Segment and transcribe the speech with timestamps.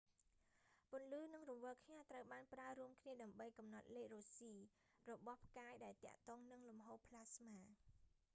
[0.89, 7.57] ពន្លឺនិងរង្វិលខ្ញាល់ត្រូវបានប្រើរួមគ្នាដើម្បីកំណត់លេខរ៉ូស៊ី rossy របស់ផ្កាយដែលទាក់ទងនឹងលំហូរប្លាស្មា